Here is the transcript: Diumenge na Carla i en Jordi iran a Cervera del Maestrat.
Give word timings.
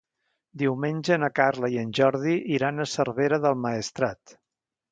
Diumenge 0.61 1.17
na 1.23 1.29
Carla 1.41 1.69
i 1.75 1.77
en 1.83 1.93
Jordi 2.01 2.35
iran 2.57 2.85
a 2.85 2.89
Cervera 2.95 3.41
del 3.47 3.63
Maestrat. 3.69 4.39